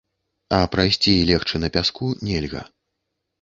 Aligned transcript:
А 0.59 0.61
прайсці 0.75 1.11
і 1.17 1.27
легчы 1.31 1.61
на 1.61 1.69
пяску 1.77 2.09
нельга. 2.31 2.65